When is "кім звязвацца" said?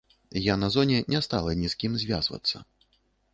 1.85-2.57